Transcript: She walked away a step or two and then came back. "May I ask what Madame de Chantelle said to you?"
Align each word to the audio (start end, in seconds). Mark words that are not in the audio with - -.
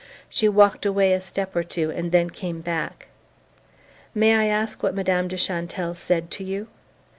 She 0.29 0.49
walked 0.49 0.83
away 0.83 1.13
a 1.13 1.21
step 1.21 1.55
or 1.55 1.61
two 1.61 1.91
and 1.91 2.11
then 2.11 2.31
came 2.31 2.61
back. 2.61 3.07
"May 4.15 4.33
I 4.33 4.45
ask 4.45 4.81
what 4.81 4.95
Madame 4.95 5.27
de 5.27 5.37
Chantelle 5.37 5.93
said 5.93 6.31
to 6.31 6.43
you?" 6.43 6.69